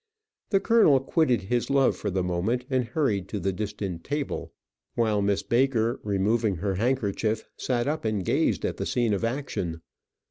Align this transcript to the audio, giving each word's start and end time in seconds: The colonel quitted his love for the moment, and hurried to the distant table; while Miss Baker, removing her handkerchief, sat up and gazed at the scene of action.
The 0.49 0.59
colonel 0.59 0.99
quitted 0.99 1.41
his 1.43 1.69
love 1.69 1.95
for 1.95 2.09
the 2.09 2.23
moment, 2.23 2.65
and 2.71 2.85
hurried 2.85 3.27
to 3.27 3.39
the 3.39 3.53
distant 3.53 4.03
table; 4.03 4.51
while 4.95 5.21
Miss 5.21 5.43
Baker, 5.43 5.99
removing 6.03 6.55
her 6.55 6.73
handkerchief, 6.73 7.47
sat 7.55 7.87
up 7.87 8.03
and 8.03 8.25
gazed 8.25 8.65
at 8.65 8.77
the 8.77 8.87
scene 8.87 9.13
of 9.13 9.23
action. 9.23 9.81